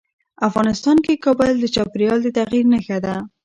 افغانستان 0.47 0.97
کې 1.05 1.21
کابل 1.25 1.51
د 1.59 1.65
چاپېریال 1.75 2.19
د 2.23 2.27
تغیر 2.37 2.65
نښه 2.73 2.97
ده. 3.05 3.15